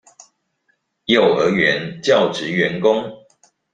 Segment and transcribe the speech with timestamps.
[1.05, 3.23] 幼兒園教職員工